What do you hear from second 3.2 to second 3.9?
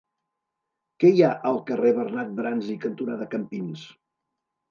Campins?